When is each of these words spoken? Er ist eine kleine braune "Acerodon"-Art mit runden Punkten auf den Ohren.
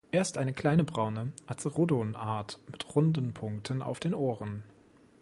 Er 0.09 0.23
ist 0.23 0.39
eine 0.39 0.51
kleine 0.51 0.83
braune 0.83 1.31
"Acerodon"-Art 1.45 2.57
mit 2.71 2.95
runden 2.95 3.35
Punkten 3.35 3.83
auf 3.83 3.99
den 3.99 4.15
Ohren. 4.15 4.63